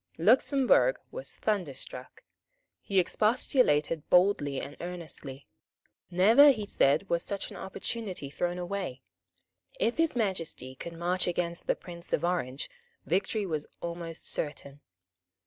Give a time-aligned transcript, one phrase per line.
[0.17, 2.23] Luxemburg was thunderstruck.
[2.81, 5.45] He expostulated boldly and earnestly.
[6.09, 9.03] Never, he said, was such an opportunity thrown away.
[9.79, 12.67] If His Majesty would march against the Prince of Orange,
[13.05, 14.81] victory was almost certain.